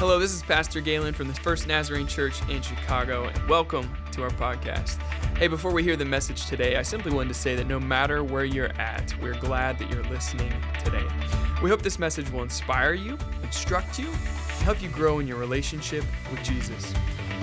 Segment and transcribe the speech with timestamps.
[0.00, 4.22] Hello, this is Pastor Galen from the First Nazarene Church in Chicago, and welcome to
[4.22, 4.96] our podcast.
[5.36, 8.24] Hey, before we hear the message today, I simply wanted to say that no matter
[8.24, 10.50] where you're at, we're glad that you're listening
[10.82, 11.04] today.
[11.62, 14.10] We hope this message will inspire you, instruct you,
[14.62, 16.94] help you grow in your relationship with Jesus.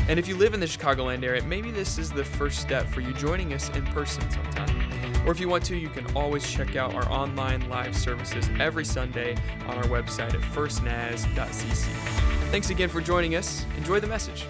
[0.10, 3.02] And if you live in the Chicagoland area, maybe this is the first step for
[3.02, 5.28] you joining us in person sometime.
[5.28, 8.84] Or if you want to, you can always check out our online live services every
[8.84, 9.36] Sunday
[9.68, 12.37] on our website at firstnaz.cc.
[12.50, 13.66] Thanks again for joining us.
[13.78, 14.46] Enjoy the message.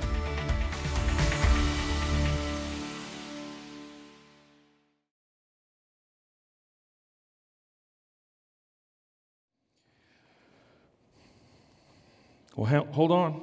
[12.55, 13.41] Well, hold on.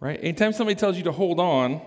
[0.00, 0.18] Right?
[0.22, 1.82] Anytime somebody tells you to hold on,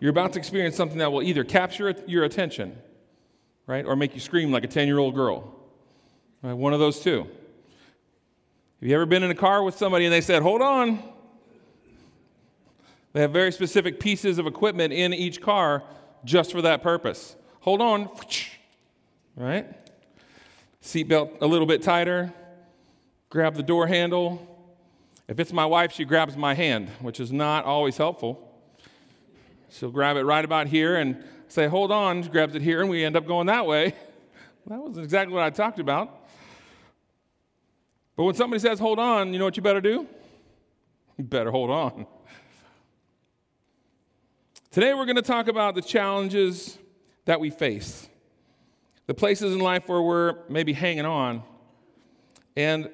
[0.00, 2.76] you're about to experience something that will either capture your attention,
[3.66, 5.54] right, or make you scream like a 10 year old girl.
[6.42, 6.52] Right?
[6.52, 7.26] One of those two.
[8.86, 11.02] Have you ever been in a car with somebody and they said, hold on?
[13.14, 15.82] They have very specific pieces of equipment in each car
[16.24, 17.34] just for that purpose.
[17.62, 18.08] Hold on,
[19.34, 19.66] right?
[20.80, 22.32] Seatbelt a little bit tighter,
[23.28, 24.46] grab the door handle.
[25.26, 28.56] If it's my wife, she grabs my hand, which is not always helpful.
[29.68, 32.88] She'll grab it right about here and say, hold on, she grabs it here, and
[32.88, 33.96] we end up going that way.
[34.68, 36.25] That wasn't exactly what I talked about.
[38.16, 40.06] But when somebody says, hold on, you know what you better do?
[41.18, 42.06] You better hold on.
[44.70, 46.78] Today, we're going to talk about the challenges
[47.24, 48.08] that we face,
[49.06, 51.42] the places in life where we're maybe hanging on,
[52.56, 52.90] and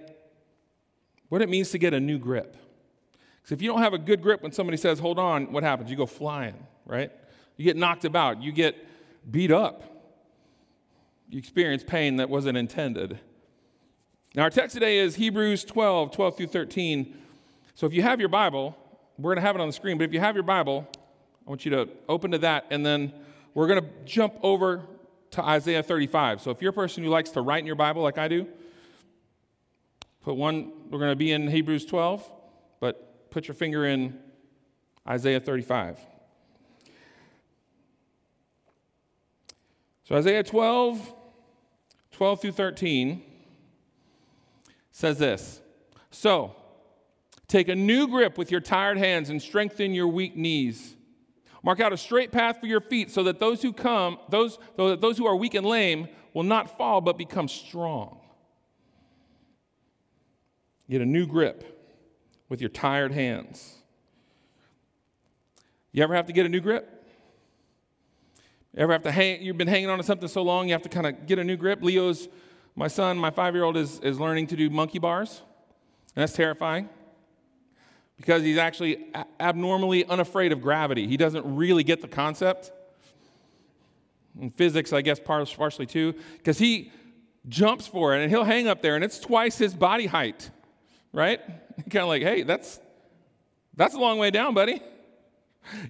[1.29, 2.57] what it means to get a new grip.
[3.37, 5.91] Because if you don't have a good grip when somebody says, hold on, what happens?
[5.91, 7.11] You go flying, right?
[7.57, 8.77] You get knocked about, you get
[9.31, 9.83] beat up,
[11.29, 13.19] you experience pain that wasn't intended.
[14.35, 17.19] Now, our text today is Hebrews 12, 12 through 13.
[17.75, 18.75] So if you have your Bible,
[19.19, 20.89] we're going to have it on the screen, but if you have your Bible,
[21.47, 23.13] I want you to open to that, and then
[23.53, 24.87] we're going to jump over
[25.33, 26.41] to Isaiah 35.
[26.41, 28.47] So if you're a person who likes to write in your Bible like I do,
[30.23, 32.27] put one, we're going to be in Hebrews 12,
[32.81, 34.19] but put your finger in
[35.07, 35.99] Isaiah 35.
[40.05, 41.15] So Isaiah 12,
[42.13, 43.25] 12 through 13
[44.93, 45.61] says this
[46.11, 46.55] So,
[47.49, 50.95] take a new grip with your tired hands and strengthen your weak knees.
[51.65, 54.91] Mark out a straight path for your feet so that those who come, those, so
[54.91, 58.19] that those who are weak and lame, will not fall but become strong.
[60.91, 61.65] Get a new grip
[62.49, 63.77] with your tired hands.
[65.93, 66.89] You ever have to get a new grip?
[68.77, 70.89] Ever have to hang, you've been hanging on to something so long, you have to
[70.89, 71.83] kind of get a new grip?
[71.83, 72.29] Leo's
[72.75, 75.43] my son, my five year old, is, is learning to do monkey bars,
[76.15, 76.89] and that's terrifying
[78.23, 79.07] because he's actually
[79.41, 81.09] abnormally unafraid of gravity.
[81.09, 82.71] He doesn't really get the concept.
[84.41, 86.93] In physics, I guess partially too, because he
[87.49, 90.51] jumps for it and he'll hang up there and it's twice his body height,
[91.13, 91.41] right?
[91.91, 92.81] kind of like, hey, that's
[93.75, 94.81] that's a long way down, buddy.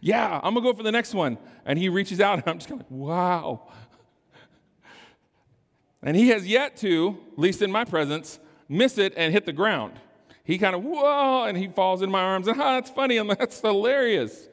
[0.02, 1.38] Yeah, I'm gonna go for the next one.
[1.64, 3.68] And he reaches out and I'm just kind of like, wow.
[6.02, 9.52] And he has yet to, at least in my presence, miss it and hit the
[9.52, 9.94] ground.
[10.44, 13.30] He kind of, whoa, and he falls in my arms, and ah, that's funny, and
[13.30, 14.48] that's hilarious.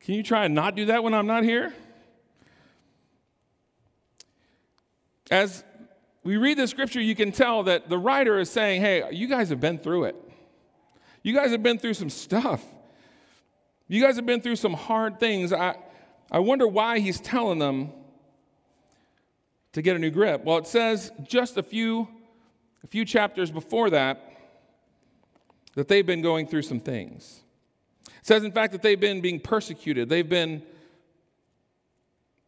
[0.00, 1.72] Can you try and not do that when I'm not here?
[5.30, 5.64] As
[6.24, 9.48] we read the scripture, you can tell that the writer is saying, hey, you guys
[9.48, 10.16] have been through it.
[11.22, 12.62] You guys have been through some stuff.
[13.88, 15.52] You guys have been through some hard things.
[15.52, 15.76] I,
[16.30, 17.92] I wonder why he's telling them
[19.72, 20.44] to get a new grip?
[20.44, 22.08] Well, it says just a few,
[22.84, 24.28] a few chapters before that
[25.74, 27.40] that they've been going through some things.
[28.06, 30.08] It says, in fact, that they've been being persecuted.
[30.08, 30.62] They've been,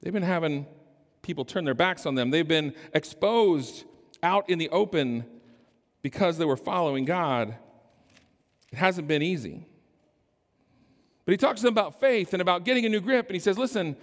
[0.02, 0.66] they've been having
[1.22, 2.30] people turn their backs on them.
[2.30, 3.84] They've been exposed
[4.22, 5.24] out in the open
[6.02, 7.54] because they were following God.
[8.70, 9.66] It hasn't been easy.
[11.24, 13.40] But he talks to them about faith and about getting a new grip, and he
[13.40, 13.96] says, listen,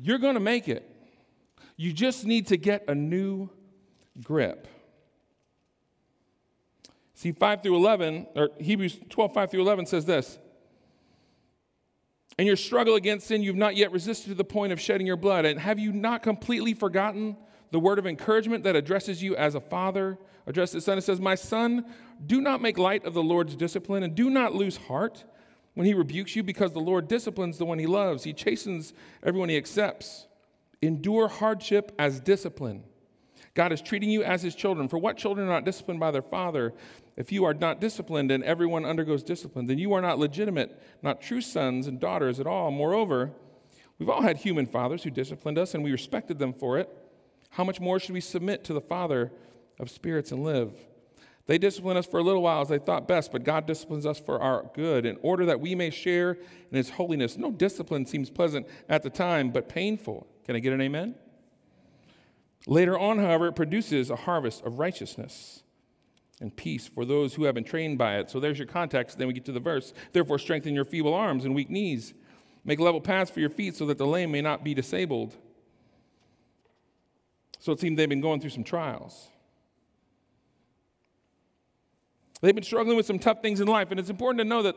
[0.00, 0.90] you're going to make it.
[1.76, 3.50] You just need to get a new
[4.22, 4.66] grip.
[7.14, 10.38] See, 5 through 11, or Hebrews 12, 5 through 11 says this.
[12.38, 15.16] In your struggle against sin, you've not yet resisted to the point of shedding your
[15.16, 15.46] blood.
[15.46, 17.36] And have you not completely forgotten
[17.70, 20.98] the word of encouragement that addresses you as a father, addresses his son?
[20.98, 21.86] It says, My son,
[22.26, 25.24] do not make light of the Lord's discipline, and do not lose heart
[25.72, 28.24] when he rebukes you, because the Lord disciplines the one he loves.
[28.24, 28.92] He chastens
[29.22, 30.26] everyone he accepts.
[30.86, 32.84] Endure hardship as discipline.
[33.54, 34.86] God is treating you as his children.
[34.86, 36.74] For what children are not disciplined by their father?
[37.16, 41.20] If you are not disciplined and everyone undergoes discipline, then you are not legitimate, not
[41.20, 42.70] true sons and daughters at all.
[42.70, 43.32] Moreover,
[43.98, 46.88] we've all had human fathers who disciplined us and we respected them for it.
[47.50, 49.32] How much more should we submit to the Father
[49.80, 50.72] of spirits and live?
[51.46, 54.20] They discipline us for a little while as they thought best, but God disciplines us
[54.20, 56.32] for our good in order that we may share
[56.70, 57.36] in His holiness.
[57.36, 60.28] No discipline seems pleasant at the time, but painful.
[60.46, 61.16] Can I get an amen?
[62.68, 65.64] Later on, however, it produces a harvest of righteousness
[66.40, 68.30] and peace for those who have been trained by it.
[68.30, 69.18] So there's your context.
[69.18, 69.92] Then we get to the verse.
[70.12, 72.14] Therefore, strengthen your feeble arms and weak knees.
[72.64, 75.34] Make level paths for your feet so that the lame may not be disabled.
[77.58, 79.28] So it seemed they've been going through some trials.
[82.40, 84.76] They've been struggling with some tough things in life, and it's important to know that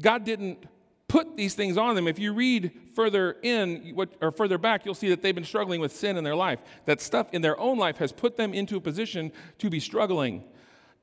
[0.00, 0.64] God didn't
[1.08, 2.06] put these things on them.
[2.06, 5.94] If you read further in or further back, you'll see that they've been struggling with
[5.94, 6.60] sin in their life.
[6.84, 10.44] That stuff in their own life has put them into a position to be struggling.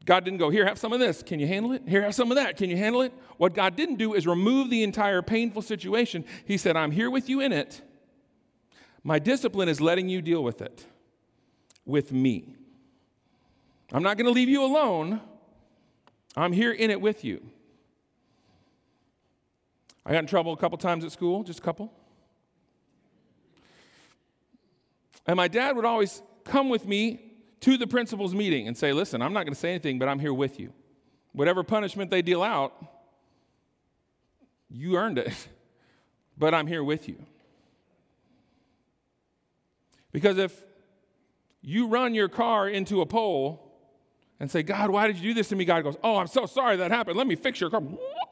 [0.06, 1.24] God didn't go, Here, have some of this.
[1.24, 1.82] Can you handle it?
[1.88, 2.58] Here, have some of that.
[2.58, 3.12] Can you handle it?
[3.38, 6.24] What God didn't do is remove the entire painful situation.
[6.46, 7.82] He said, I'm here with you in it.
[9.04, 10.86] My discipline is letting you deal with it
[11.86, 12.56] with me.
[13.92, 15.22] I'm not going to leave you alone.
[16.36, 17.46] I'm here in it with you.
[20.06, 21.92] I got in trouble a couple times at school, just a couple.
[25.26, 27.20] And my dad would always come with me
[27.62, 30.20] to the principal's meeting and say, Listen, I'm not going to say anything, but I'm
[30.20, 30.72] here with you.
[31.32, 32.74] Whatever punishment they deal out,
[34.70, 35.48] you earned it,
[36.38, 37.18] but I'm here with you.
[40.12, 40.66] Because if
[41.62, 43.62] you run your car into a pole
[44.40, 45.66] and say, God, why did you do this to me?
[45.66, 47.18] God goes, Oh, I'm so sorry that happened.
[47.18, 47.82] Let me fix your car.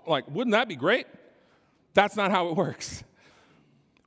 [0.06, 1.08] Like, wouldn't that be great?
[1.94, 3.04] That's not how it works.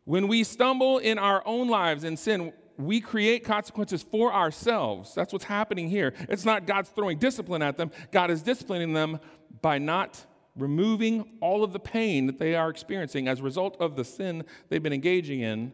[0.05, 5.15] When we stumble in our own lives in sin, we create consequences for ourselves.
[5.15, 6.15] That's what's happening here.
[6.29, 9.19] It's not God's throwing discipline at them, God is disciplining them
[9.63, 10.25] by not
[10.57, 14.45] removing all of the pain that they are experiencing as a result of the sin
[14.69, 15.73] they've been engaging in.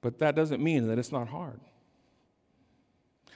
[0.00, 1.60] But that doesn't mean that it's not hard.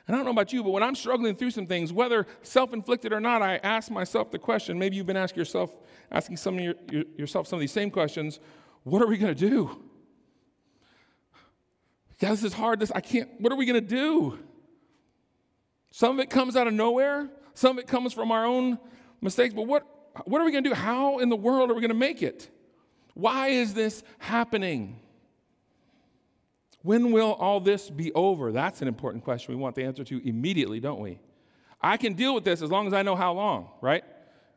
[0.08, 3.12] And I don't know about you, but when I'm struggling through some things, whether self-inflicted
[3.12, 4.78] or not, I ask myself the question.
[4.78, 5.76] Maybe you've been asking yourself,
[6.10, 8.40] asking some of your, your, yourself some of these same questions.
[8.84, 9.82] What are we going to do?
[12.20, 12.81] Yeah, this is hard.
[12.81, 13.28] This I can't.
[13.38, 14.38] What are we going to do?
[15.90, 17.28] Some of it comes out of nowhere.
[17.52, 18.78] Some of it comes from our own
[19.20, 19.52] mistakes.
[19.52, 19.87] But what
[20.25, 20.75] what are we going to do?
[20.75, 22.49] How in the world are we going to make it?
[23.14, 25.00] Why is this happening?
[26.88, 28.50] When will all this be over?
[28.50, 31.20] That's an important question we want the answer to immediately, don't we?
[31.82, 34.02] I can deal with this as long as I know how long, right?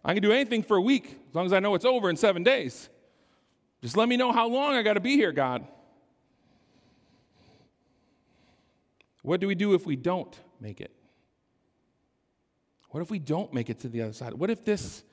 [0.05, 2.15] I can do anything for a week as long as I know it's over in
[2.15, 2.87] seven days.
[3.81, 5.67] Just let me know how long I got to be here, God.
[9.23, 10.93] What do we do if we don't make it?
[12.91, 14.35] What if we don't make it to the other side?
[14.35, 15.03] What if this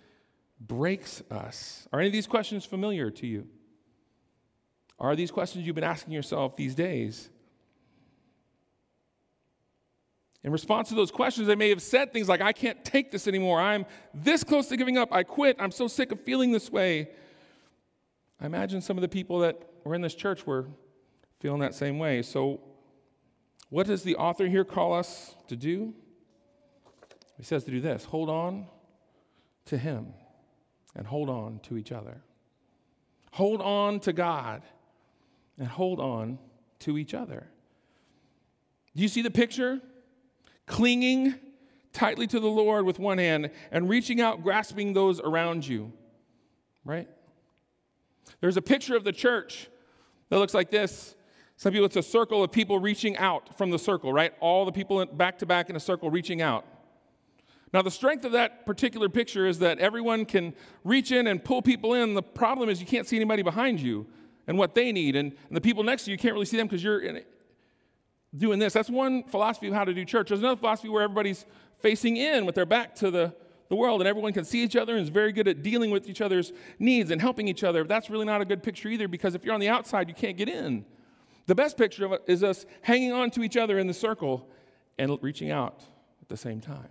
[0.61, 1.89] breaks us?
[1.93, 3.49] Are any of these questions familiar to you?
[5.01, 7.31] Are these questions you've been asking yourself these days?
[10.43, 13.27] In response to those questions, they may have said things like, I can't take this
[13.27, 13.61] anymore.
[13.61, 15.13] I'm this close to giving up.
[15.13, 15.57] I quit.
[15.59, 17.11] I'm so sick of feeling this way.
[18.41, 20.67] I imagine some of the people that were in this church were
[21.41, 22.23] feeling that same way.
[22.23, 22.61] So,
[23.71, 25.93] what does the author here call us to do?
[27.37, 28.67] He says to do this hold on
[29.67, 30.15] to Him
[30.95, 32.23] and hold on to each other.
[33.33, 34.63] Hold on to God
[35.59, 36.39] and hold on
[36.81, 37.49] to each other.
[38.95, 39.81] Do you see the picture?
[40.67, 41.35] Clinging
[41.93, 45.93] tightly to the Lord with one hand and reaching out, grasping those around you,
[46.85, 47.09] right?
[48.41, 49.69] There's a picture of the church
[50.29, 51.15] that looks like this.
[51.57, 54.33] Some people, it's a circle of people reaching out from the circle, right?
[54.41, 56.65] All the people back to back in a circle reaching out.
[57.73, 61.61] Now, the strength of that particular picture is that everyone can reach in and pull
[61.61, 62.15] people in.
[62.15, 64.07] The problem is you can't see anybody behind you
[64.49, 65.15] and what they need.
[65.15, 67.23] And, and the people next to you can't really see them because you're in,
[68.37, 68.73] doing this.
[68.73, 70.29] That's one philosophy of how to do church.
[70.29, 71.47] There's another philosophy where everybody's
[71.79, 73.35] facing in with their back to the,
[73.69, 76.09] the world and everyone can see each other and is very good at dealing with
[76.09, 77.85] each other's needs and helping each other.
[77.85, 80.37] That's really not a good picture either because if you're on the outside, you can't
[80.37, 80.85] get in.
[81.47, 84.49] The best picture of it is us hanging on to each other in the circle
[84.99, 85.83] and reaching out
[86.21, 86.89] at the same time.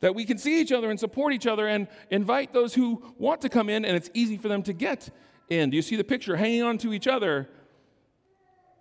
[0.00, 3.40] That we can see each other and support each other and invite those who want
[3.42, 5.08] to come in, and it's easy for them to get
[5.48, 5.70] in.
[5.70, 6.36] Do you see the picture?
[6.36, 7.48] Hanging on to each other,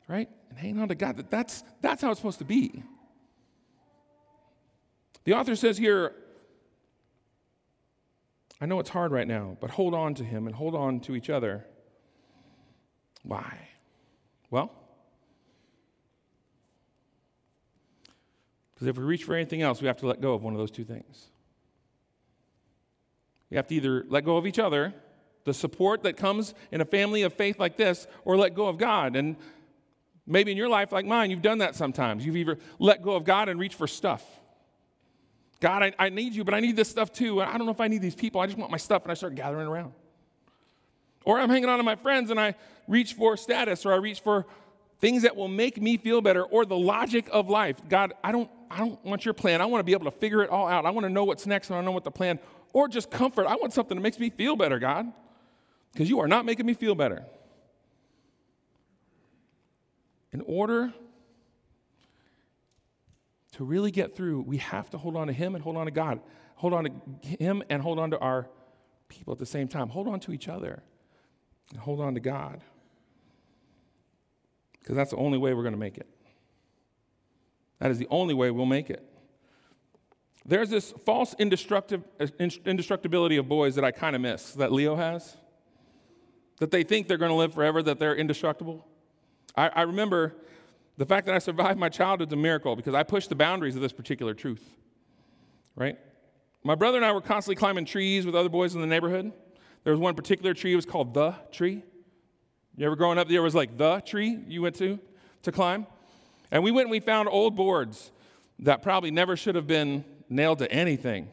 [0.07, 0.29] right?
[0.49, 1.25] And hanging on to God.
[1.29, 2.83] That's, that's how it's supposed to be.
[5.25, 6.13] The author says here,
[8.59, 11.15] I know it's hard right now, but hold on to Him and hold on to
[11.15, 11.65] each other.
[13.23, 13.69] Why?
[14.49, 14.71] Well,
[18.83, 20.59] Because if we reach for anything else, we have to let go of one of
[20.59, 21.27] those two things.
[23.49, 24.93] We have to either let go of each other,
[25.45, 28.77] the support that comes in a family of faith like this, or let go of
[28.77, 29.15] God.
[29.15, 29.35] And
[30.25, 32.25] maybe in your life, like mine, you've done that sometimes.
[32.25, 34.23] You've either let go of God and reached for stuff.
[35.59, 37.41] God, I, I need you, but I need this stuff too.
[37.41, 38.41] And I don't know if I need these people.
[38.41, 39.93] I just want my stuff, and I start gathering around.
[41.25, 42.55] Or I'm hanging on to my friends and I
[42.87, 44.45] reach for status or I reach for
[44.99, 47.77] things that will make me feel better or the logic of life.
[47.89, 49.61] God, I don't, I don't want your plan.
[49.61, 50.85] I want to be able to figure it all out.
[50.85, 52.39] I want to know what's next and I know what the plan.
[52.73, 53.45] Or just comfort.
[53.45, 55.11] I want something that makes me feel better, God,
[55.93, 57.25] because you are not making me feel better.
[60.31, 60.91] In order
[63.53, 65.91] to really get through, we have to hold on to Him and hold on to
[65.91, 66.19] God.
[66.55, 68.49] Hold on to Him and hold on to our
[69.07, 69.89] people at the same time.
[69.89, 70.81] Hold on to each other
[71.69, 72.61] and hold on to God.
[74.79, 76.07] Because that's the only way we're going to make it.
[77.79, 79.07] That is the only way we'll make it.
[80.45, 85.37] There's this false indestructibility of boys that I kind of miss, that Leo has.
[86.59, 88.85] That they think they're going to live forever, that they're indestructible.
[89.55, 90.35] I, I remember
[90.97, 93.81] the fact that I survived my childhood's a miracle because I pushed the boundaries of
[93.81, 94.63] this particular truth.
[95.75, 95.97] Right?
[96.63, 99.31] My brother and I were constantly climbing trees with other boys in the neighborhood.
[99.83, 101.83] There was one particular tree, it was called the tree.
[102.77, 104.99] You ever growing up, there was like the tree you went to
[105.43, 105.85] to climb?
[106.51, 108.11] And we went and we found old boards
[108.59, 111.29] that probably never should have been nailed to anything.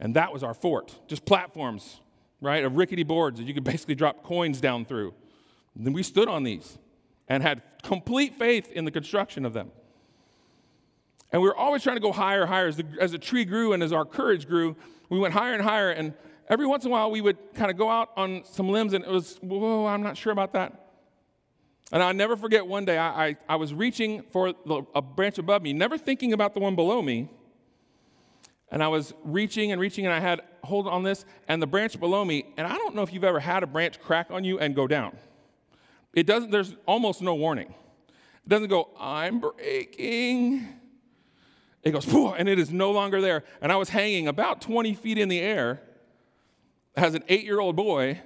[0.00, 2.00] And that was our fort, just platforms,
[2.40, 5.14] right, of rickety boards that you could basically drop coins down through.
[5.74, 6.78] And then we stood on these
[7.28, 9.70] and had complete faith in the construction of them.
[11.30, 12.68] And we were always trying to go higher, higher.
[12.68, 14.76] As the, as the tree grew and as our courage grew,
[15.10, 15.90] we went higher and higher.
[15.90, 16.14] And
[16.48, 19.04] every once in a while, we would kind of go out on some limbs, and
[19.04, 20.86] it was, whoa, I'm not sure about that.
[21.92, 25.38] And I'll never forget one day, I, I, I was reaching for the, a branch
[25.38, 27.28] above me, never thinking about the one below me.
[28.70, 31.98] And I was reaching and reaching, and I had hold on this, and the branch
[31.98, 34.58] below me, and I don't know if you've ever had a branch crack on you
[34.58, 35.16] and go down.
[36.12, 37.68] It doesn't, there's almost no warning.
[37.68, 40.66] It doesn't go, I'm breaking.
[41.82, 43.44] It goes, and it is no longer there.
[43.60, 45.80] And I was hanging about 20 feet in the air
[46.96, 48.20] as an eight year old boy.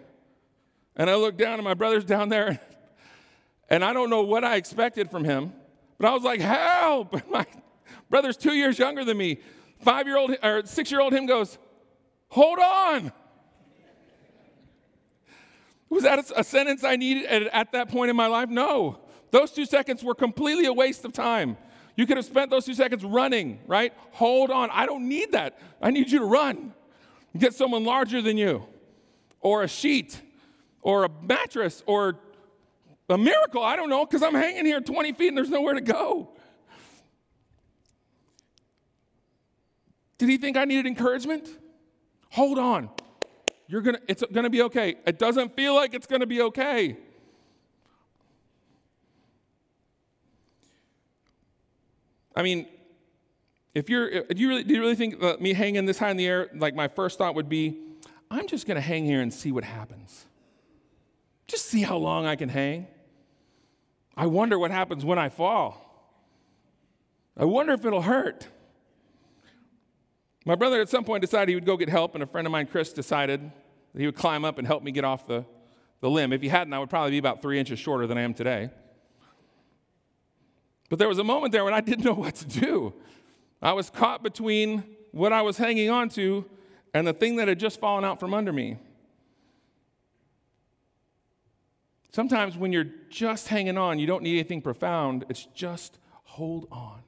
[0.96, 2.60] And I looked down, and my brother's down there.
[3.70, 5.54] And I don't know what I expected from him,
[5.96, 7.26] but I was like, help.
[7.30, 7.46] My
[8.10, 9.38] brother's two years younger than me.
[9.80, 11.56] Five year old or six year old him goes,
[12.32, 13.12] hold on.
[15.90, 18.48] Was that a, sentence I needed at, at that point in my life?
[18.48, 18.98] No.
[19.30, 21.58] Those two seconds were completely a waste of time.
[21.96, 23.92] You could have spent those two seconds running, right?
[24.12, 24.70] Hold on.
[24.70, 25.58] I don't need that.
[25.82, 26.72] I need you to run.
[27.36, 28.66] Get someone larger than you,
[29.40, 30.18] or a sheet,
[30.80, 32.16] or a mattress, or
[33.10, 33.62] a miracle.
[33.62, 36.30] I don't know, because I'm hanging here 20 feet and there's nowhere to go.
[40.16, 41.48] Did he think I needed encouragement?
[42.32, 42.88] Hold on.
[43.66, 44.96] You're gonna, it's gonna be okay.
[45.06, 46.96] It doesn't feel like it's gonna be okay.
[52.34, 52.66] I mean,
[53.74, 56.26] if you're, do you really, do you really think me hanging this high in the
[56.26, 57.78] air, like my first thought would be,
[58.30, 60.24] I'm just to hang here and see what happens.
[61.46, 62.86] Just see how long I can hang.
[64.16, 65.82] I wonder what happens when I fall.
[67.36, 68.48] I wonder if it'll hurt.
[70.44, 72.50] My brother at some point decided he would go get help, and a friend of
[72.50, 73.40] mine, Chris, decided
[73.92, 75.44] that he would climb up and help me get off the,
[76.00, 76.32] the limb.
[76.32, 78.70] If he hadn't, I would probably be about three inches shorter than I am today.
[80.88, 82.94] But there was a moment there when I didn't know what to do.
[83.60, 84.82] I was caught between
[85.12, 86.44] what I was hanging on to
[86.92, 88.76] and the thing that had just fallen out from under me.
[92.10, 95.24] Sometimes when you're just hanging on, you don't need anything profound.
[95.28, 97.00] It's just hold on.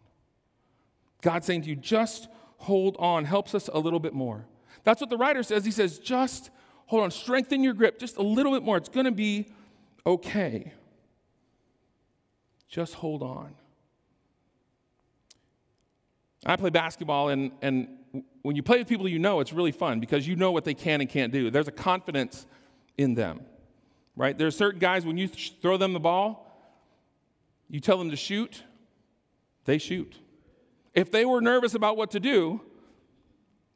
[1.21, 2.29] God saying to you, just
[2.65, 4.47] hold on, helps us a little bit more.
[4.83, 5.65] That's what the writer says.
[5.65, 6.51] He says, just
[6.87, 8.77] hold on, strengthen your grip just a little bit more.
[8.77, 9.47] It's going to be
[10.07, 10.73] okay.
[12.69, 13.55] Just hold on.
[16.47, 17.89] I play basketball, and, and
[18.43, 20.75] when you play with people you know, it's really fun because you know what they
[20.75, 21.51] can and can't do.
[21.51, 22.47] There's a confidence
[22.99, 23.41] in them,
[24.17, 24.37] right?
[24.37, 26.51] There are certain guys, when you th- throw them the ball,
[27.71, 28.63] you tell them to shoot,
[29.65, 30.17] they shoot.
[30.95, 32.61] If they were nervous about what to do,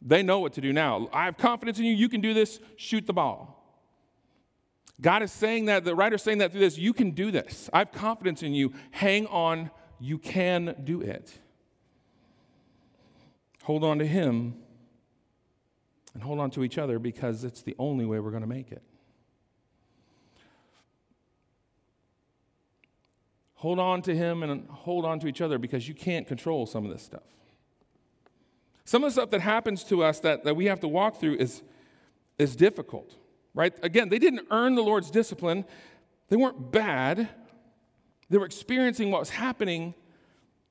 [0.00, 1.08] they know what to do now.
[1.12, 1.94] I have confidence in you.
[1.94, 2.60] You can do this.
[2.76, 3.54] Shoot the ball.
[5.00, 6.78] God is saying that, the writer's saying that through this.
[6.78, 7.70] You can do this.
[7.72, 8.72] I have confidence in you.
[8.90, 9.70] Hang on.
[10.00, 11.38] You can do it.
[13.64, 14.56] Hold on to Him
[16.14, 18.72] and hold on to each other because it's the only way we're going to make
[18.72, 18.82] it.
[23.58, 26.84] Hold on to Him and hold on to each other because you can't control some
[26.84, 27.24] of this stuff.
[28.84, 31.38] Some of the stuff that happens to us that, that we have to walk through
[31.38, 31.62] is,
[32.38, 33.16] is difficult,
[33.54, 33.74] right?
[33.82, 35.64] Again, they didn't earn the Lord's discipline.
[36.28, 37.28] They weren't bad.
[38.30, 39.92] They were experiencing what was happening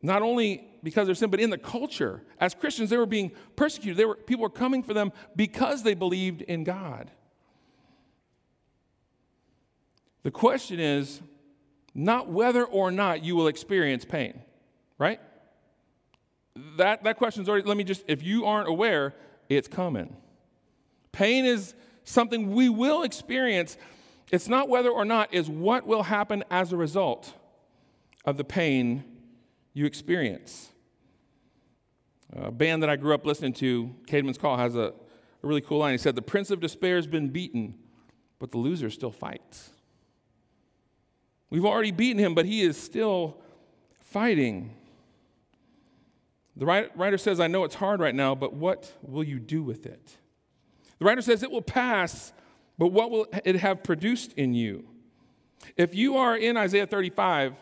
[0.02, 2.24] not only because of sin, but in the culture.
[2.40, 3.98] As Christians, they were being persecuted.
[3.98, 7.12] They were, people were coming for them because they believed in God.
[10.24, 11.22] The question is
[11.98, 14.40] not whether or not you will experience pain,
[15.00, 15.20] right?
[16.78, 19.16] That, that question's already, let me just, if you aren't aware,
[19.50, 20.16] it's coming.
[21.12, 21.74] Pain is
[22.04, 23.78] something we will experience.
[24.32, 27.34] It's not whether or not, is what will happen as a result
[28.26, 29.04] of the pain
[29.74, 30.70] you experience.
[32.34, 34.94] A band that I grew up listening to, Caedmon's Call, has a,
[35.42, 35.94] a really cool line.
[35.94, 37.74] He said, The prince of despair has been beaten,
[38.38, 39.72] but the loser still fights.
[41.50, 43.38] We've already beaten him, but he is still
[44.02, 44.74] fighting.
[46.56, 49.86] The writer says, I know it's hard right now, but what will you do with
[49.86, 50.18] it?
[51.00, 52.34] The writer says, It will pass,
[52.78, 54.88] but what will it have produced in you?
[55.76, 57.56] If you are in Isaiah 35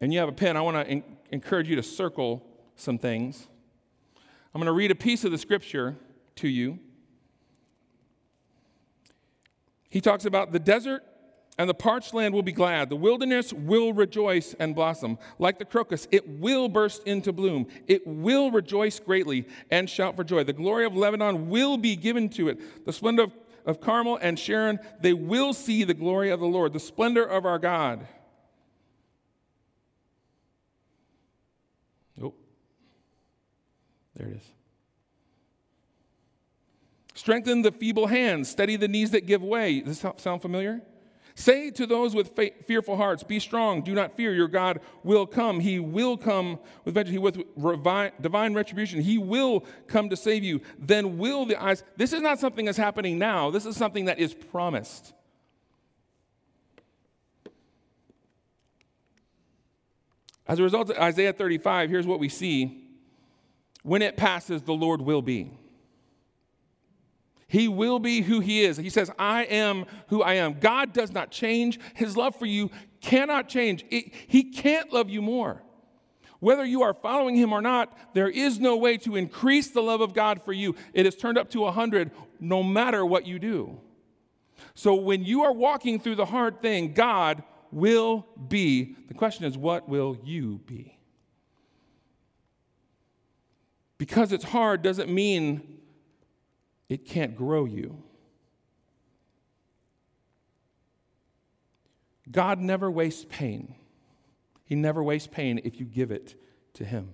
[0.00, 2.44] and you have a pen, I want to encourage you to circle
[2.76, 3.48] some things.
[4.54, 5.96] I'm going to read a piece of the scripture
[6.36, 6.78] to you.
[9.88, 11.04] He talks about the desert
[11.58, 12.88] and the parched land will be glad.
[12.88, 15.18] The wilderness will rejoice and blossom.
[15.40, 17.66] Like the crocus, it will burst into bloom.
[17.88, 20.44] It will rejoice greatly and shout for joy.
[20.44, 22.86] The glory of Lebanon will be given to it.
[22.86, 23.32] The splendor of,
[23.66, 27.44] of Carmel and Sharon, they will see the glory of the Lord, the splendor of
[27.44, 28.06] our God.
[32.22, 32.34] Oh,
[34.14, 34.44] there it is.
[37.14, 39.80] Strengthen the feeble hands, steady the knees that give way.
[39.80, 40.82] Does this sound familiar?
[41.38, 45.60] Say to those with fearful hearts, Be strong, do not fear, your God will come.
[45.60, 47.36] He will come with vengeance, with
[48.20, 49.00] divine retribution.
[49.00, 50.60] He will come to save you.
[50.80, 51.84] Then will the eyes.
[51.96, 55.12] This is not something that's happening now, this is something that is promised.
[60.48, 62.84] As a result of Isaiah 35, here's what we see.
[63.84, 65.52] When it passes, the Lord will be.
[67.48, 68.76] He will be who He is.
[68.76, 70.60] He says, I am who I am.
[70.60, 71.80] God does not change.
[71.94, 73.84] His love for you cannot change.
[73.90, 75.62] It, he can't love you more.
[76.40, 80.00] Whether you are following Him or not, there is no way to increase the love
[80.00, 80.76] of God for you.
[80.92, 83.80] It is turned up to 100 no matter what you do.
[84.74, 88.94] So when you are walking through the hard thing, God will be.
[89.08, 90.98] The question is, what will you be?
[93.96, 95.77] Because it's hard doesn't mean
[96.88, 98.02] it can't grow you.
[102.30, 103.74] God never wastes pain.
[104.64, 106.34] He never wastes pain if you give it
[106.74, 107.10] to Him.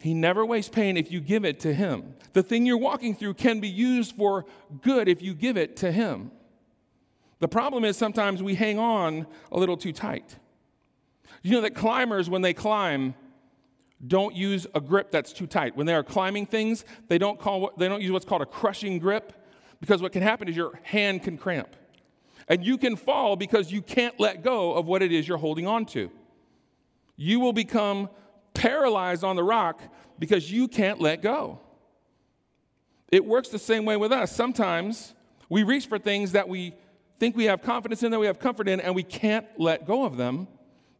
[0.00, 2.14] He never wastes pain if you give it to Him.
[2.32, 4.46] The thing you're walking through can be used for
[4.82, 6.30] good if you give it to Him.
[7.40, 10.36] The problem is sometimes we hang on a little too tight.
[11.42, 13.14] You know that climbers, when they climb,
[14.06, 15.76] don't use a grip that's too tight.
[15.76, 18.98] When they are climbing things, they don't, call, they don't use what's called a crushing
[18.98, 19.32] grip
[19.80, 21.74] because what can happen is your hand can cramp.
[22.46, 25.66] And you can fall because you can't let go of what it is you're holding
[25.66, 26.10] on to.
[27.16, 28.08] You will become
[28.54, 29.82] paralyzed on the rock
[30.18, 31.60] because you can't let go.
[33.10, 34.34] It works the same way with us.
[34.34, 35.14] Sometimes
[35.48, 36.74] we reach for things that we
[37.18, 40.04] think we have confidence in, that we have comfort in, and we can't let go
[40.04, 40.46] of them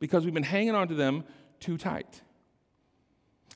[0.01, 1.25] because we've been hanging on to them
[1.61, 2.23] too tight.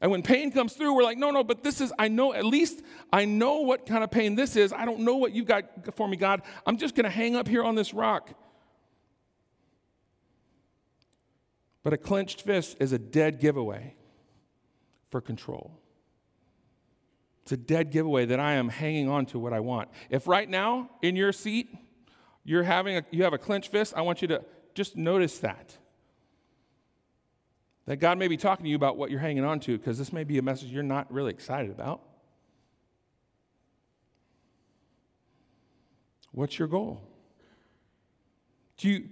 [0.03, 2.45] And when pain comes through, we're like, no, no, but this is, I know, at
[2.45, 4.73] least I know what kind of pain this is.
[4.73, 6.43] I don't know what you've got for me, God.
[6.67, 8.35] I'm just going to hang up here on this rock.
[11.85, 13.95] But a clenched fist is a dead giveaway
[15.09, 15.79] for control.
[17.43, 19.89] It's a dead giveaway that I am hanging on to what I want.
[20.11, 21.77] If right now in your seat
[22.45, 25.77] you're having a, you have a clenched fist, I want you to just notice that.
[27.87, 30.13] That God may be talking to you about what you're hanging on to because this
[30.13, 32.01] may be a message you're not really excited about.
[36.31, 37.01] What's your goal?
[38.79, 39.09] Do you,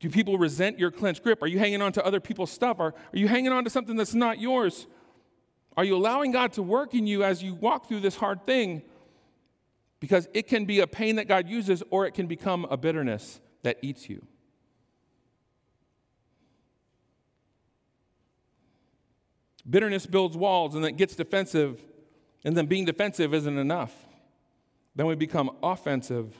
[0.00, 1.42] do people resent your clenched grip?
[1.42, 2.78] Are you hanging on to other people's stuff?
[2.78, 4.86] Are, are you hanging on to something that's not yours?
[5.76, 8.82] Are you allowing God to work in you as you walk through this hard thing?
[10.00, 13.40] Because it can be a pain that God uses, or it can become a bitterness
[13.62, 14.24] that eats you.
[19.68, 21.78] Bitterness builds walls and then gets defensive,
[22.44, 23.94] and then being defensive isn't enough.
[24.94, 26.34] Then we become offensive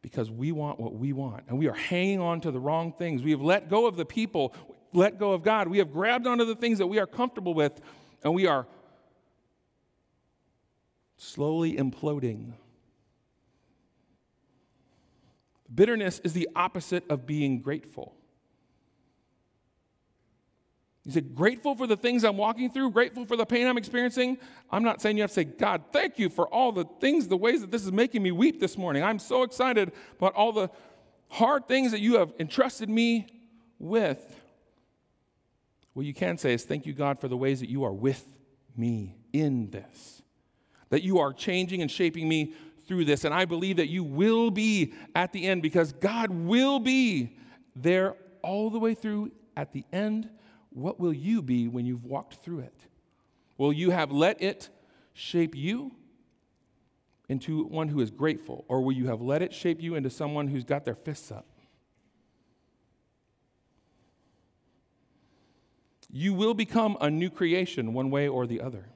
[0.00, 3.22] because we want what we want and we are hanging on to the wrong things.
[3.22, 4.54] We have let go of the people.
[4.92, 5.68] let go of God.
[5.68, 7.80] We have grabbed onto the things that we are comfortable with,
[8.22, 8.66] and we are
[11.16, 12.54] slowly imploding.
[15.72, 18.14] Bitterness is the opposite of being grateful.
[21.14, 24.38] You say, grateful for the things I'm walking through, grateful for the pain I'm experiencing.
[24.70, 27.36] I'm not saying you have to say, God, thank you for all the things, the
[27.36, 29.02] ways that this is making me weep this morning.
[29.02, 30.70] I'm so excited about all the
[31.28, 33.26] hard things that you have entrusted me
[33.78, 34.40] with.
[35.92, 38.24] What you can say is, thank you, God, for the ways that you are with
[38.76, 40.22] me in this,
[40.88, 42.54] that you are changing and shaping me
[42.86, 43.24] through this.
[43.24, 47.36] And I believe that you will be at the end because God will be
[47.76, 50.30] there all the way through at the end
[50.74, 52.86] what will you be when you've walked through it?
[53.58, 54.68] Will you have let it
[55.12, 55.92] shape you
[57.28, 60.48] into one who is grateful, or will you have let it shape you into someone
[60.48, 61.46] who's got their fists up?
[66.10, 68.86] You will become a new creation one way or the other.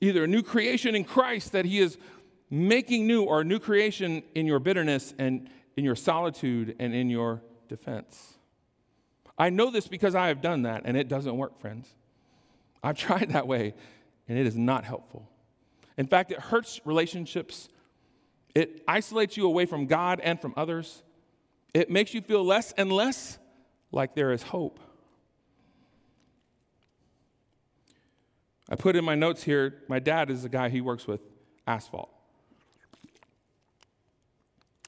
[0.00, 1.96] Either a new creation in Christ that He is
[2.50, 7.08] making new, or a new creation in your bitterness and in your solitude and in
[7.08, 8.33] your defense.
[9.36, 11.88] I know this because I have done that, and it doesn't work, friends.
[12.82, 13.74] I've tried that way,
[14.28, 15.28] and it is not helpful.
[15.96, 17.68] In fact, it hurts relationships,
[18.54, 21.02] it isolates you away from God and from others,
[21.72, 23.38] it makes you feel less and less
[23.90, 24.78] like there is hope.
[28.68, 31.20] I put in my notes here my dad is the guy he works with
[31.66, 32.10] asphalt.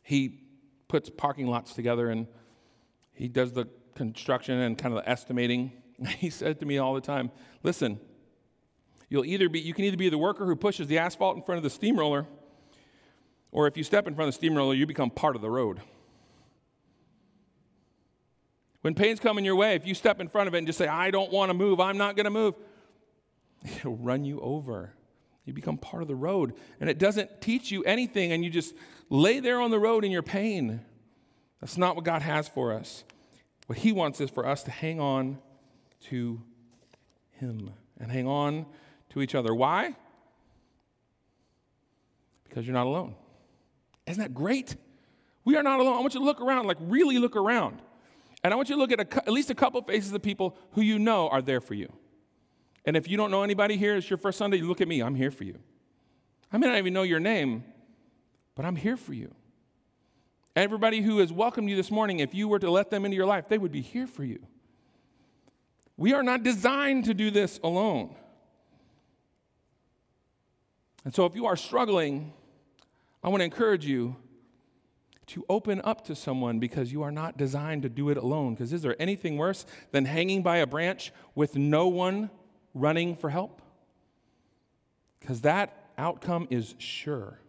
[0.03, 0.41] He
[0.89, 2.27] puts parking lots together and
[3.13, 5.73] he does the construction and kind of estimating,
[6.19, 7.31] he said to me all the time,
[7.63, 7.99] listen,
[9.09, 11.57] you'll either be, you can either be the worker who pushes the asphalt in front
[11.57, 12.27] of the steamroller,
[13.51, 15.81] or if you step in front of the steamroller, you become part of the road.
[18.83, 20.87] When pain's coming your way, if you step in front of it and just say,
[20.87, 22.55] I don't want to move, I'm not going to move,
[23.65, 24.93] it'll run you over.
[25.45, 26.55] You become part of the road.
[26.81, 28.75] And it doesn't teach you anything, and you just
[29.09, 30.81] lay there on the road in your pain.
[31.61, 33.05] That's not what God has for us.
[33.66, 35.38] What he wants is for us to hang on
[36.09, 36.40] to
[37.33, 38.66] him and hang on
[39.11, 39.55] to each other.
[39.55, 39.94] Why?
[42.44, 43.14] Because you're not alone.
[44.07, 44.76] Isn't that great?
[45.44, 45.96] We are not alone.
[45.96, 47.81] I want you to look around, like really look around.
[48.44, 50.57] And I want you to look at a, at least a couple faces of people
[50.72, 51.92] who you know are there for you.
[52.85, 55.00] And if you don't know anybody here, it's your first Sunday, you look at me,
[55.00, 55.59] I'm here for you.
[56.52, 57.64] I may not even know your name,
[58.55, 59.35] but I'm here for you.
[60.57, 63.27] Everybody who has welcomed you this morning, if you were to let them into your
[63.27, 64.38] life, they would be here for you.
[65.99, 68.16] We are not designed to do this alone.
[71.05, 72.33] And so, if you are struggling,
[73.23, 74.16] I want to encourage you
[75.27, 78.55] to open up to someone because you are not designed to do it alone.
[78.55, 82.31] Because is there anything worse than hanging by a branch with no one
[82.73, 83.61] running for help?
[85.21, 87.40] Because that outcome is sure.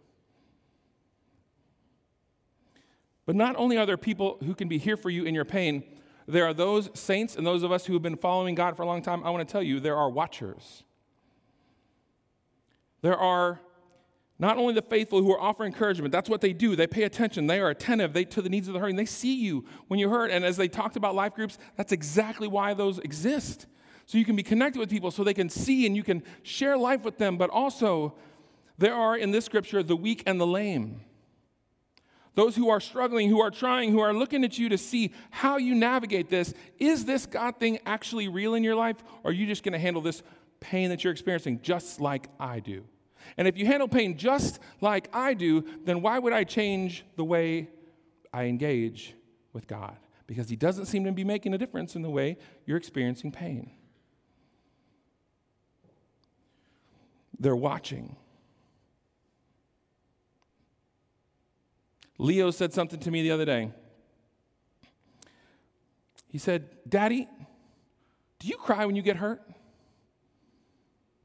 [3.28, 5.84] But not only are there people who can be here for you in your pain,
[6.26, 8.86] there are those saints and those of us who have been following God for a
[8.86, 9.22] long time.
[9.22, 10.82] I want to tell you, there are watchers.
[13.02, 13.60] There are
[14.38, 16.74] not only the faithful who are offering encouragement, that's what they do.
[16.74, 18.96] They pay attention, they are attentive they, to the needs of the hurting.
[18.96, 20.30] They see you when you hurt.
[20.30, 23.66] And as they talked about life groups, that's exactly why those exist.
[24.06, 26.78] So you can be connected with people so they can see and you can share
[26.78, 27.36] life with them.
[27.36, 28.14] But also,
[28.78, 31.02] there are in this scripture the weak and the lame
[32.34, 35.56] those who are struggling, who are trying, who are looking at you to see how
[35.56, 36.54] you navigate this.
[36.78, 38.96] Is this God thing actually real in your life?
[39.24, 40.22] Or are you just going to handle this
[40.60, 42.84] pain that you're experiencing just like I do?
[43.36, 47.24] And if you handle pain just like I do, then why would I change the
[47.24, 47.68] way
[48.32, 49.14] I engage
[49.52, 49.96] with God?
[50.26, 53.70] Because He doesn't seem to be making a difference in the way you're experiencing pain.
[57.38, 58.16] They're watching.
[62.18, 63.70] Leo said something to me the other day.
[66.28, 67.28] He said, Daddy,
[68.38, 69.40] do you cry when you get hurt?
[69.48, 69.54] I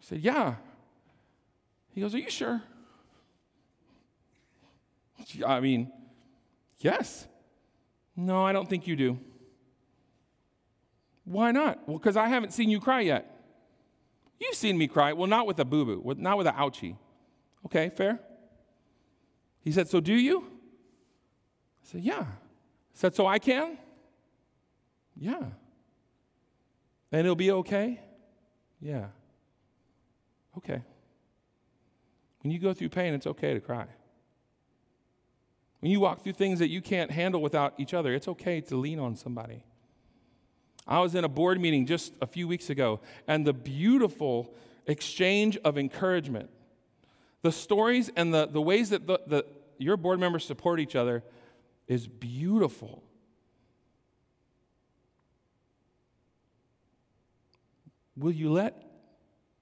[0.01, 0.55] said, Yeah.
[1.91, 2.61] He goes, Are you sure?
[5.45, 5.91] I mean,
[6.79, 7.27] yes.
[8.15, 9.19] No, I don't think you do.
[11.25, 11.87] Why not?
[11.87, 13.29] Well, because I haven't seen you cry yet.
[14.39, 15.13] You've seen me cry.
[15.13, 16.97] Well, not with a boo boo, not with an ouchie.
[17.65, 18.19] Okay, fair?
[19.61, 20.52] He said, So do you?
[21.83, 22.21] Said, Yeah.
[22.21, 22.25] I
[22.93, 23.77] said, So I can?
[25.15, 25.43] Yeah.
[27.11, 27.99] And it'll be okay?
[28.81, 29.07] Yeah.
[30.57, 30.81] Okay.
[32.41, 33.85] When you go through pain, it's okay to cry.
[35.79, 38.75] When you walk through things that you can't handle without each other, it's okay to
[38.75, 39.63] lean on somebody.
[40.87, 44.53] I was in a board meeting just a few weeks ago, and the beautiful
[44.85, 46.49] exchange of encouragement,
[47.41, 49.45] the stories and the, the ways that the, the,
[49.77, 51.23] your board members support each other
[51.87, 53.03] is beautiful.
[58.15, 58.83] Will you let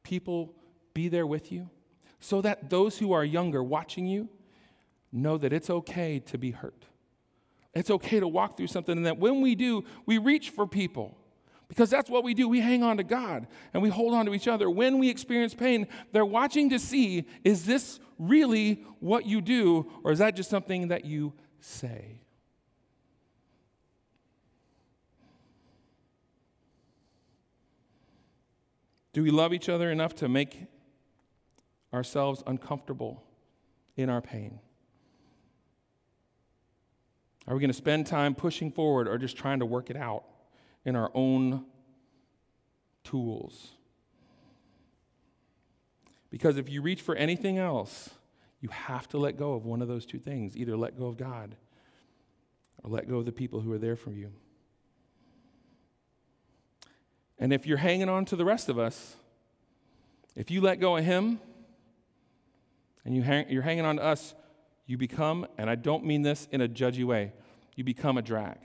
[0.03, 0.53] people
[0.93, 1.69] be there with you
[2.19, 4.29] so that those who are younger watching you
[5.11, 6.85] know that it's okay to be hurt?
[7.73, 11.17] It's okay to walk through something, and that when we do, we reach for people.
[11.69, 12.49] Because that's what we do.
[12.49, 14.69] We hang on to God and we hold on to each other.
[14.69, 20.11] When we experience pain, they're watching to see is this really what you do, or
[20.11, 21.31] is that just something that you
[21.61, 22.21] say?
[29.13, 30.65] Do we love each other enough to make
[31.93, 33.23] ourselves uncomfortable
[33.97, 34.59] in our pain?
[37.47, 40.23] Are we going to spend time pushing forward or just trying to work it out
[40.85, 41.65] in our own
[43.03, 43.71] tools?
[46.29, 48.09] Because if you reach for anything else,
[48.61, 51.17] you have to let go of one of those two things either let go of
[51.17, 51.55] God
[52.83, 54.31] or let go of the people who are there for you.
[57.39, 59.15] And if you're hanging on to the rest of us,
[60.35, 61.39] if you let go of Him
[63.03, 64.35] and you hang, you're hanging on to us,
[64.85, 67.33] you become, and I don't mean this in a judgy way,
[67.75, 68.59] you become a drag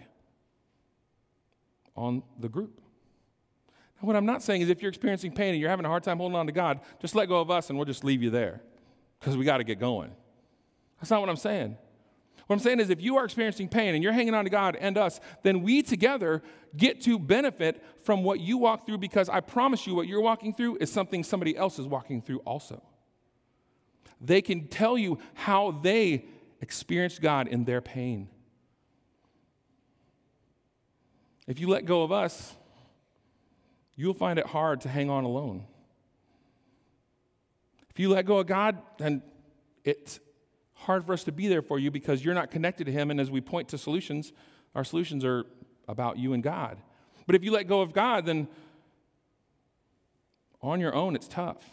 [1.97, 2.83] on the group.
[4.01, 6.03] Now, what I'm not saying is if you're experiencing pain and you're having a hard
[6.03, 8.29] time holding on to God, just let go of us and we'll just leave you
[8.29, 8.61] there
[9.19, 10.11] because we got to get going.
[10.99, 11.77] That's not what I'm saying.
[12.47, 14.77] What I'm saying is, if you are experiencing pain and you're hanging on to God
[14.81, 16.43] and us, then we together
[16.77, 20.55] get to benefit from what you walk through because I promise you, what you're walking
[20.55, 22.83] through is something somebody else is walking through also.
[24.21, 26.27] They can tell you how they
[26.61, 28.29] experienced God in their pain.
[31.47, 32.55] If you let go of us,
[33.97, 35.65] you'll find it hard to hang on alone.
[37.97, 39.23] If you let go of God, then
[39.83, 40.21] it's
[40.75, 43.11] hard for us to be there for you because you're not connected to Him.
[43.11, 44.35] And as we point to solutions,
[44.75, 45.47] our solutions are
[45.89, 46.77] about you and God.
[47.27, 48.49] But if you let go of God, then
[50.61, 51.65] on your own, it's tough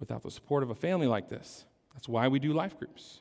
[0.00, 1.66] without the support of a family like this.
[1.92, 3.20] That's why we do life groups.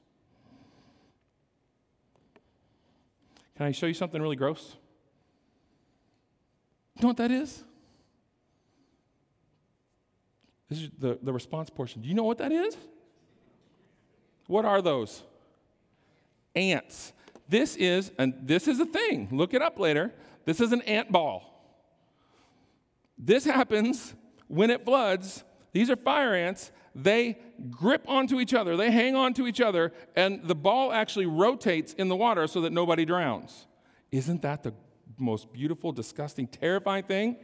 [3.57, 4.77] Can I show you something really gross?
[6.95, 7.65] You know what that is?
[10.69, 12.01] This is the, the response portion.
[12.01, 12.75] Do you know what that is?
[14.47, 15.23] What are those?
[16.55, 17.13] Ants.
[17.47, 19.29] This is, and this is a thing.
[19.31, 20.13] Look it up later.
[20.45, 21.51] This is an ant ball.
[23.17, 24.13] This happens
[24.47, 25.43] when it floods.
[25.71, 26.71] These are fire ants.
[26.95, 27.37] They
[27.69, 31.91] grip onto each other, they hang on to each other, and the ball actually rotates
[31.91, 33.67] in the water so that nobody drowns.
[34.13, 34.73] Isn't that the
[35.17, 37.35] most beautiful, disgusting, terrifying thing?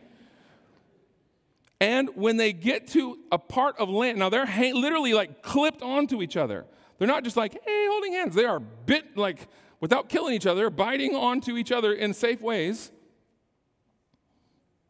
[1.81, 6.21] And when they get to a part of land, now they're literally like clipped onto
[6.21, 6.67] each other.
[6.99, 8.35] They're not just like, hey, holding hands.
[8.35, 9.47] They are bit like,
[9.79, 12.91] without killing each other, biting onto each other in safe ways.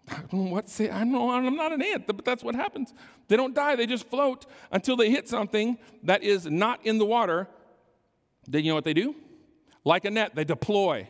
[0.10, 0.90] I don't know what say.
[0.90, 1.32] I know.
[1.32, 2.94] I'm not an ant, but that's what happens.
[3.30, 3.78] They don't die.
[3.78, 7.48] They just float until they hit something that is not in the water.
[8.50, 9.16] Then you know what they do?
[9.86, 11.08] Like a net, they deploy,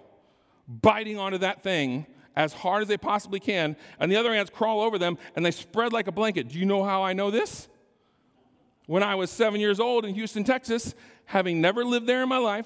[0.67, 4.81] biting onto that thing as hard as they possibly can, and the other ants crawl
[4.81, 6.47] over them and they spread like a blanket.
[6.47, 7.67] Do you know how I know this?
[8.91, 12.39] when I was seven years old in Houston, Texas, having never lived there in my
[12.39, 12.65] life,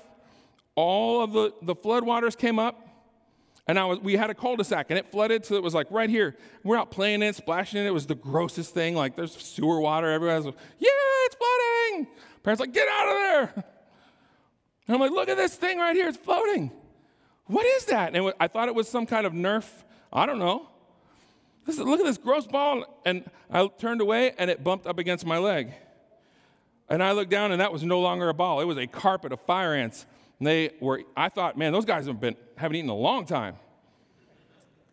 [0.74, 2.82] all of the, the floodwaters came up,
[3.68, 6.10] and I was, we had a cul-de-sac, and it flooded, so it was like right
[6.10, 6.36] here.
[6.64, 7.90] We're out playing in it, splashing in it.
[7.90, 8.96] It was the grossest thing.
[8.96, 10.40] Like there's sewer water everywhere.
[10.40, 10.90] like, yeah,
[11.26, 12.08] it's flooding.
[12.42, 13.64] Parents like, get out of there.
[14.88, 16.08] And I'm like, look at this thing right here.
[16.08, 16.72] It's floating.
[17.48, 18.16] What is that?
[18.16, 19.66] And I thought it was some kind of Nerf.
[20.12, 20.68] I don't know.
[21.68, 23.02] Listen, look at this gross ball.
[23.06, 25.74] And I turned away, and it bumped up against my leg.
[26.90, 28.62] And I looked down, and that was no longer a ball.
[28.62, 30.06] It was a carpet of fire ants.
[30.40, 33.26] And they were, I thought, man, those guys have been, haven't eaten in a long
[33.26, 33.56] time.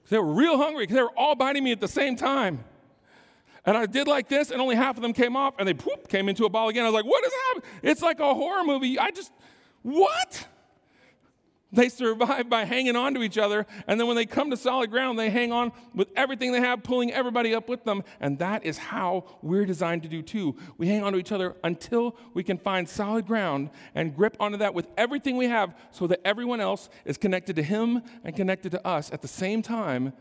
[0.09, 2.65] They were real hungry because they were all biting me at the same time.
[3.65, 6.09] And I did like this, and only half of them came off, and they poof,
[6.09, 6.85] came into a ball again.
[6.85, 7.71] I was like, what is happening?
[7.83, 8.99] It's like a horror movie.
[8.99, 9.33] I just,
[9.83, 10.47] what?
[11.73, 13.67] They survive by hanging on to each other.
[13.87, 16.83] And then when they come to solid ground, they hang on with everything they have,
[16.83, 18.05] pulling everybody up with them.
[18.21, 20.55] And that is how we're designed to do too.
[20.77, 24.59] We hang on to each other until we can find solid ground and grip onto
[24.59, 28.73] that with everything we have so that everyone else is connected to Him and connected
[28.73, 30.13] to us at the same time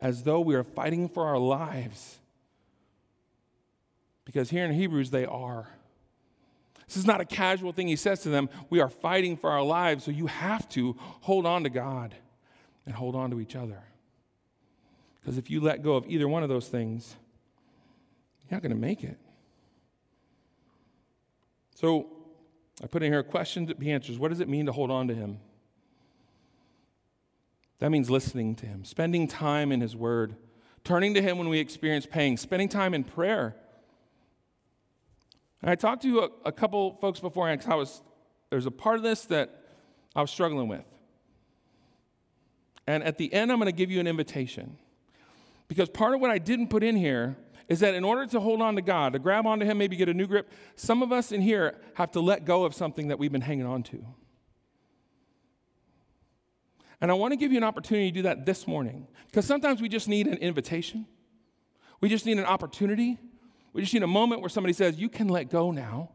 [0.00, 2.18] as though we are fighting for our lives.
[4.24, 5.68] Because here in Hebrews, they are.
[6.88, 8.48] This is not a casual thing he says to them.
[8.70, 12.14] We are fighting for our lives, so you have to hold on to God.
[12.88, 13.82] and hold on to each other.
[15.20, 17.16] Because if you let go of either one of those things,
[18.40, 19.18] you're not going to make it.
[21.74, 22.06] So
[22.82, 24.18] I put in here a question to be answers.
[24.18, 25.38] What does it mean to hold on to Him?
[27.78, 30.34] That means listening to Him, spending time in His Word,
[30.82, 33.54] turning to Him when we experience pain, spending time in prayer.
[35.62, 38.02] And I talked to a, a couple folks before, and I was
[38.50, 39.62] there's a part of this that
[40.14, 40.84] I was struggling with.
[42.86, 44.78] And at the end, I'm going to give you an invitation.
[45.68, 47.36] Because part of what I didn't put in here
[47.68, 50.08] is that in order to hold on to God, to grab onto Him, maybe get
[50.08, 53.18] a new grip, some of us in here have to let go of something that
[53.18, 54.04] we've been hanging on to.
[57.00, 59.06] And I want to give you an opportunity to do that this morning.
[59.26, 61.06] Because sometimes we just need an invitation,
[62.00, 63.18] we just need an opportunity,
[63.78, 66.10] we just need a moment where somebody says, You can let go now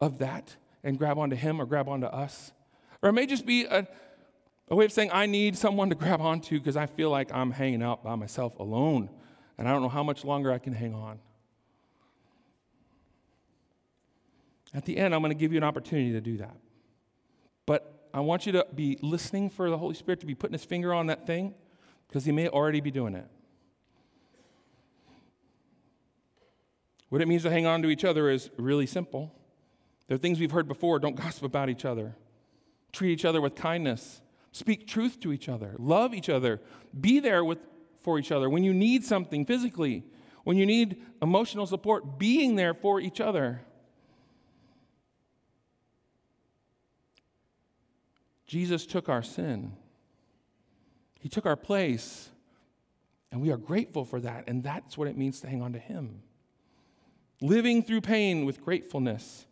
[0.00, 2.50] of that and grab onto Him or grab onto us.
[3.00, 3.86] Or it may just be a
[4.68, 7.52] a way of saying, I need someone to grab onto because I feel like I'm
[7.52, 9.08] hanging out by myself alone
[9.56, 11.20] and I don't know how much longer I can hang on.
[14.74, 16.56] At the end, I'm going to give you an opportunity to do that.
[17.66, 20.64] But I want you to be listening for the Holy Spirit to be putting his
[20.64, 21.54] finger on that thing
[22.08, 23.26] because he may already be doing it.
[27.10, 29.32] What it means to hang on to each other is really simple.
[30.08, 32.16] There are things we've heard before don't gossip about each other,
[32.92, 35.76] treat each other with kindness, Speak truth to each other.
[35.78, 36.60] Love each other.
[36.98, 37.58] Be there with,
[38.00, 38.50] for each other.
[38.50, 40.04] When you need something physically,
[40.42, 43.62] when you need emotional support, being there for each other.
[48.46, 49.76] Jesus took our sin,
[51.20, 52.30] He took our place,
[53.30, 54.44] and we are grateful for that.
[54.48, 56.22] And that's what it means to hang on to Him.
[57.40, 59.46] Living through pain with gratefulness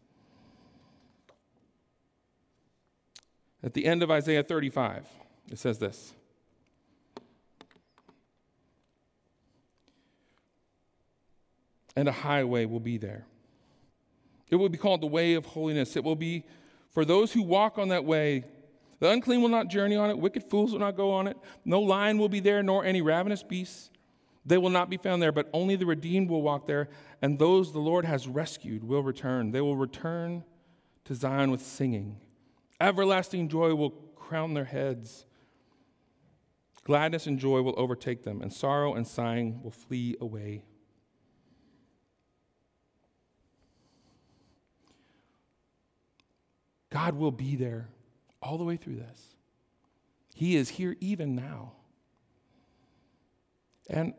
[3.62, 5.06] At the end of Isaiah 35,
[5.50, 6.14] it says this
[11.96, 13.26] And a highway will be there.
[14.48, 15.96] It will be called the way of holiness.
[15.96, 16.44] It will be
[16.90, 18.44] for those who walk on that way.
[19.00, 21.36] The unclean will not journey on it, wicked fools will not go on it.
[21.64, 23.90] No lion will be there, nor any ravenous beasts.
[24.48, 26.88] They will not be found there, but only the redeemed will walk there,
[27.20, 29.50] and those the Lord has rescued will return.
[29.50, 30.42] They will return
[31.04, 32.18] to Zion with singing.
[32.80, 35.26] Everlasting joy will crown their heads.
[36.84, 40.64] Gladness and joy will overtake them, and sorrow and sighing will flee away.
[46.88, 47.90] God will be there
[48.40, 49.34] all the way through this.
[50.34, 51.72] He is here even now.
[53.90, 54.14] And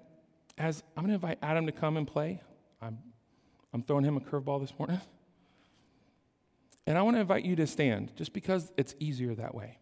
[0.59, 2.41] as I'm going to invite Adam to come and play,
[2.81, 2.99] I'm,
[3.73, 4.99] I'm throwing him a curveball this morning.
[6.85, 9.77] And I want to invite you to stand just because it's easier that way.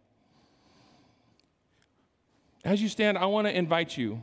[2.64, 4.22] As you stand, I want to invite you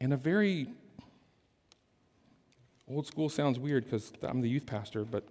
[0.00, 0.68] in a very
[2.88, 5.24] old school sounds weird because I'm the youth pastor, but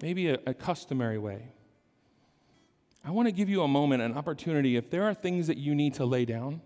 [0.00, 1.48] maybe a, a customary way.
[3.04, 4.76] I want to give you a moment, an opportunity.
[4.76, 6.62] If there are things that you need to lay down,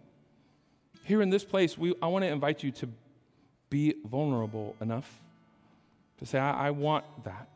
[1.09, 2.89] here in this place, we, I want to invite you to
[3.71, 5.11] be vulnerable enough
[6.19, 7.49] to say, I, I want that.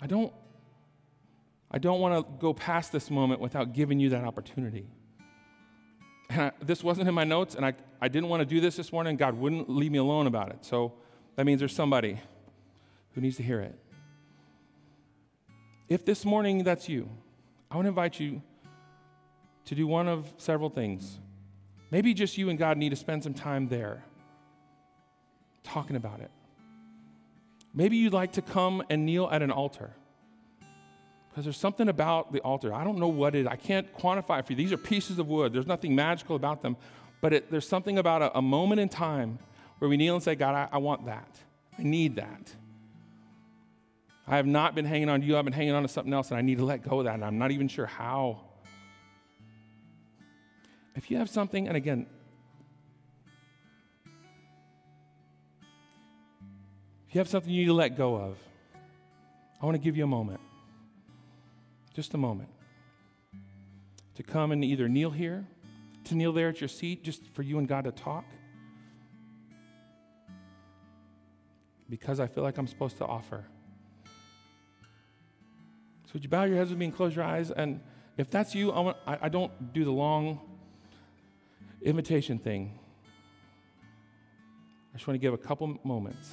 [0.00, 0.32] I don't,
[1.72, 4.86] I don't want to go past this moment without giving you that opportunity.
[6.28, 8.76] And I, this wasn't in my notes, and I, I didn't want to do this
[8.76, 9.16] this morning.
[9.16, 10.64] God wouldn't leave me alone about it.
[10.64, 10.92] So
[11.34, 12.20] that means there's somebody
[13.16, 13.76] who needs to hear it.
[15.88, 17.10] If this morning that's you,
[17.72, 18.42] I want to invite you
[19.66, 21.18] to do one of several things.
[21.90, 24.04] Maybe just you and God need to spend some time there
[25.62, 26.30] talking about it.
[27.74, 29.90] Maybe you'd like to come and kneel at an altar.
[31.28, 32.74] Because there's something about the altar.
[32.74, 33.46] I don't know what it is.
[33.46, 34.56] I can't quantify for you.
[34.56, 35.52] These are pieces of wood.
[35.52, 36.76] There's nothing magical about them.
[37.20, 39.38] But it, there's something about a, a, moment in time
[39.78, 41.28] where we kneel and say, God, I, I want that.
[41.78, 42.52] I need that.
[44.26, 45.36] I have not been hanging on to you.
[45.36, 47.14] I've been hanging on to something else, and I need to let go of that.
[47.14, 48.40] And I'm not even sure how.
[50.94, 52.06] If you have something, and again,
[57.10, 58.38] If you have something you need to let go of,
[59.60, 60.38] I want to give you a moment,
[61.92, 62.50] just a moment,
[64.14, 65.44] to come and either kneel here,
[66.04, 68.24] to kneel there at your seat, just for you and God to talk.
[71.88, 73.44] Because I feel like I'm supposed to offer.
[76.04, 77.50] So, would you bow your heads with me and close your eyes?
[77.50, 77.80] And
[78.18, 80.49] if that's you, I, want, I, I don't do the long
[81.82, 82.78] invitation thing,
[84.92, 86.30] I just want to give a couple moments.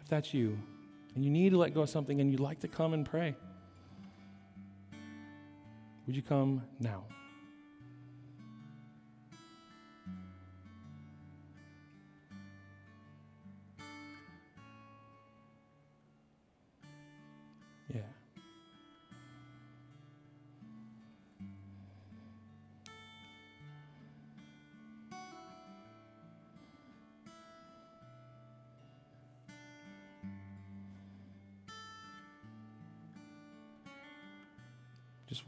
[0.00, 0.58] If that's you,
[1.14, 3.34] and you need to let go of something and you'd like to come and pray,
[6.06, 7.04] would you come now?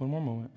[0.05, 0.51] One more moment.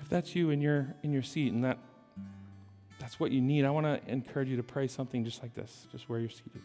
[0.00, 1.78] If that's you in your in your seat and that
[2.98, 5.86] that's what you need, I want to encourage you to pray something just like this,
[5.92, 6.62] just where you're seated.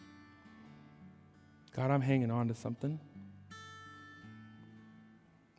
[1.76, 2.98] God, I'm hanging on to something.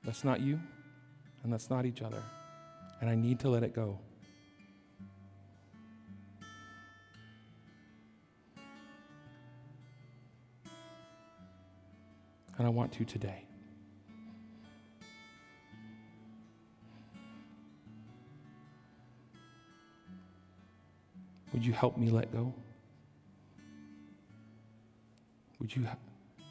[0.03, 0.59] That's not you,
[1.43, 2.21] and that's not each other.
[3.01, 3.99] And I need to let it go.
[12.57, 13.45] And I want to today.
[21.53, 22.53] Would you help me let go?
[25.59, 25.87] Would you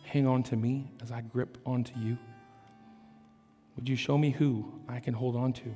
[0.03, 2.17] hang on to me as I grip onto you?
[3.77, 5.75] Would you show me who I can hold on to?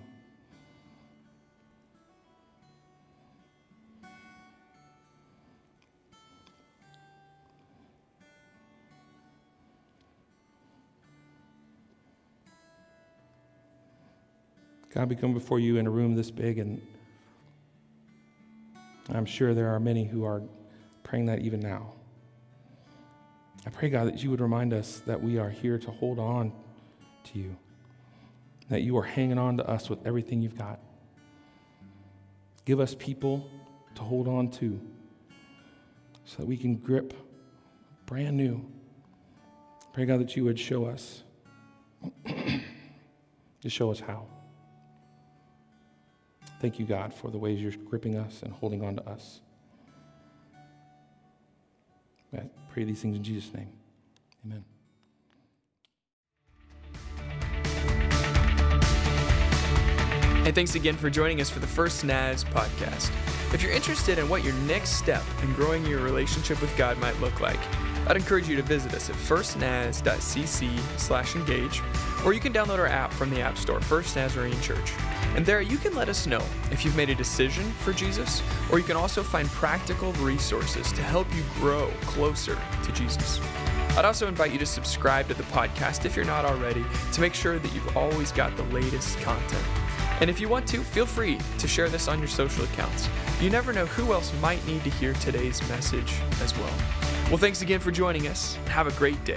[14.99, 16.85] God, we come before you in a room this big, and
[19.11, 20.43] I'm sure there are many who are
[21.05, 21.93] praying that even now.
[23.65, 26.53] I pray, God, that you would remind us that we are here to hold on
[27.27, 27.57] to you,
[28.71, 30.81] that you are hanging on to us with everything you've got.
[32.65, 33.49] Give us people
[33.95, 34.81] to hold on to
[36.25, 37.15] so that we can grip
[38.05, 38.69] brand new.
[39.93, 41.23] Pray, God, that you would show us,
[42.27, 44.27] to show us how.
[46.61, 49.41] Thank you, God, for the ways you're gripping us and holding on to us.
[52.35, 53.69] I pray these things in Jesus' name.
[54.45, 54.65] Amen.
[60.45, 63.11] Hey, thanks again for joining us for the First Naz podcast.
[63.55, 67.19] If you're interested in what your next step in growing your relationship with God might
[67.21, 67.61] look like,
[68.09, 71.83] I'd encourage you to visit us at firstnaz.cc slash engage
[72.25, 74.93] or you can download our app from the App Store, First Nazarene Church.
[75.37, 78.43] And there you can let us know if you've made a decision for Jesus,
[78.73, 83.41] or you can also find practical resources to help you grow closer to Jesus.
[83.97, 87.35] I'd also invite you to subscribe to the podcast if you're not already to make
[87.35, 89.65] sure that you've always got the latest content.
[90.21, 93.09] And if you want to, feel free to share this on your social accounts.
[93.41, 96.98] You never know who else might need to hear today's message as well.
[97.29, 98.57] Well, thanks again for joining us.
[98.69, 99.37] Have a great day.